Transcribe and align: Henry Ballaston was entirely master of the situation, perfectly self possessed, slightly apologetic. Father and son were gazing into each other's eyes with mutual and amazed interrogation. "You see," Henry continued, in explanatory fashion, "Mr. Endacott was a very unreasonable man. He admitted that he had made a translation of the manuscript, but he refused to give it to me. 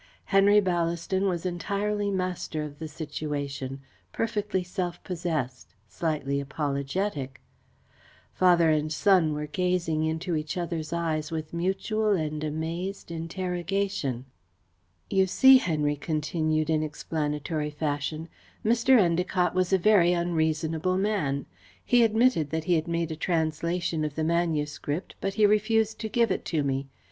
Henry 0.25 0.59
Ballaston 0.59 1.29
was 1.29 1.45
entirely 1.45 2.09
master 2.09 2.63
of 2.63 2.79
the 2.79 2.87
situation, 2.87 3.81
perfectly 4.11 4.63
self 4.63 5.03
possessed, 5.03 5.75
slightly 5.87 6.39
apologetic. 6.39 7.39
Father 8.33 8.71
and 8.71 8.91
son 8.91 9.31
were 9.31 9.45
gazing 9.45 10.03
into 10.03 10.35
each 10.35 10.57
other's 10.57 10.91
eyes 10.91 11.29
with 11.29 11.53
mutual 11.53 12.13
and 12.13 12.43
amazed 12.43 13.11
interrogation. 13.11 14.25
"You 15.07 15.27
see," 15.27 15.57
Henry 15.57 15.97
continued, 15.97 16.71
in 16.71 16.81
explanatory 16.81 17.69
fashion, 17.69 18.27
"Mr. 18.65 18.99
Endacott 18.99 19.53
was 19.53 19.71
a 19.71 19.77
very 19.77 20.13
unreasonable 20.13 20.97
man. 20.97 21.45
He 21.85 22.03
admitted 22.03 22.49
that 22.49 22.63
he 22.63 22.73
had 22.73 22.87
made 22.87 23.11
a 23.11 23.15
translation 23.15 24.03
of 24.03 24.15
the 24.15 24.23
manuscript, 24.23 25.13
but 25.21 25.35
he 25.35 25.45
refused 25.45 25.99
to 25.99 26.09
give 26.09 26.31
it 26.31 26.43
to 26.45 26.63
me. 26.63 26.87